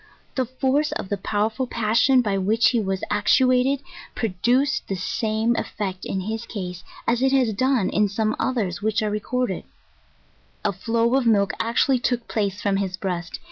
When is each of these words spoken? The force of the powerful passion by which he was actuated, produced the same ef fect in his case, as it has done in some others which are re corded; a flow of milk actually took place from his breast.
The 0.33 0.45
force 0.47 0.91
of 0.93 1.09
the 1.09 1.17
powerful 1.17 1.67
passion 1.67 2.23
by 2.23 2.35
which 2.39 2.69
he 2.69 2.79
was 2.79 3.03
actuated, 3.11 3.83
produced 4.15 4.87
the 4.87 4.95
same 4.95 5.55
ef 5.55 5.67
fect 5.77 6.05
in 6.05 6.21
his 6.21 6.47
case, 6.47 6.83
as 7.07 7.21
it 7.21 7.31
has 7.33 7.53
done 7.53 7.91
in 7.91 8.09
some 8.09 8.35
others 8.39 8.81
which 8.81 9.03
are 9.03 9.11
re 9.11 9.19
corded; 9.19 9.63
a 10.65 10.73
flow 10.73 11.13
of 11.13 11.27
milk 11.27 11.53
actually 11.59 11.99
took 11.99 12.27
place 12.27 12.59
from 12.63 12.77
his 12.77 12.97
breast. 12.97 13.37